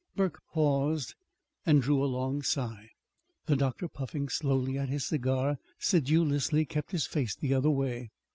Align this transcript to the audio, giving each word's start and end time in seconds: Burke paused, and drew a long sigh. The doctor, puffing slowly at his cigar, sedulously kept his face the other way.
Burke 0.15 0.39
paused, 0.51 1.13
and 1.63 1.79
drew 1.79 2.03
a 2.03 2.07
long 2.09 2.41
sigh. 2.41 2.89
The 3.45 3.55
doctor, 3.55 3.87
puffing 3.87 4.29
slowly 4.29 4.75
at 4.79 4.89
his 4.89 5.05
cigar, 5.05 5.59
sedulously 5.77 6.65
kept 6.65 6.89
his 6.91 7.05
face 7.05 7.35
the 7.35 7.53
other 7.53 7.69
way. 7.69 8.09